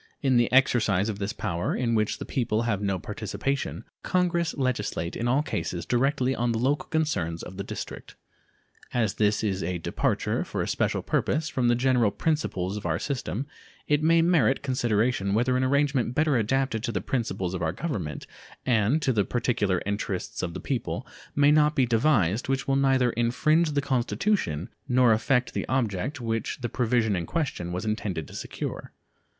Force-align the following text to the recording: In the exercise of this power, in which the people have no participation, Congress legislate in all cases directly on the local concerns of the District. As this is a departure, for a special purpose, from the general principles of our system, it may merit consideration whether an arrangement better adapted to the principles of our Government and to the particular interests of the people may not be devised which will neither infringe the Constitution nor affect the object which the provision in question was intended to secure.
In 0.23 0.35
the 0.37 0.51
exercise 0.51 1.09
of 1.09 1.19
this 1.19 1.31
power, 1.31 1.75
in 1.75 1.93
which 1.93 2.17
the 2.17 2.25
people 2.25 2.63
have 2.63 2.81
no 2.81 2.97
participation, 2.97 3.83
Congress 4.01 4.55
legislate 4.57 5.15
in 5.15 5.27
all 5.27 5.43
cases 5.43 5.85
directly 5.85 6.33
on 6.35 6.51
the 6.53 6.57
local 6.57 6.87
concerns 6.89 7.43
of 7.43 7.55
the 7.57 7.63
District. 7.63 8.15
As 8.95 9.13
this 9.13 9.43
is 9.43 9.61
a 9.61 9.77
departure, 9.77 10.43
for 10.43 10.63
a 10.63 10.67
special 10.67 11.03
purpose, 11.03 11.49
from 11.49 11.67
the 11.67 11.75
general 11.75 12.09
principles 12.09 12.77
of 12.77 12.85
our 12.87 12.97
system, 12.97 13.45
it 13.87 14.01
may 14.01 14.23
merit 14.23 14.63
consideration 14.63 15.35
whether 15.35 15.55
an 15.55 15.63
arrangement 15.63 16.15
better 16.15 16.35
adapted 16.35 16.81
to 16.85 16.91
the 16.91 16.99
principles 17.01 17.53
of 17.53 17.61
our 17.61 17.71
Government 17.71 18.25
and 18.65 19.03
to 19.03 19.13
the 19.13 19.23
particular 19.23 19.83
interests 19.85 20.41
of 20.41 20.55
the 20.55 20.59
people 20.59 21.05
may 21.35 21.51
not 21.51 21.75
be 21.75 21.85
devised 21.85 22.47
which 22.49 22.67
will 22.67 22.75
neither 22.75 23.11
infringe 23.11 23.73
the 23.73 23.81
Constitution 23.81 24.69
nor 24.87 25.11
affect 25.13 25.53
the 25.53 25.67
object 25.67 26.19
which 26.19 26.57
the 26.61 26.69
provision 26.69 27.15
in 27.15 27.27
question 27.27 27.71
was 27.71 27.85
intended 27.85 28.27
to 28.27 28.33
secure. 28.33 28.93